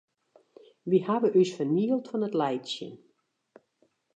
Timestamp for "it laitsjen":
2.27-2.93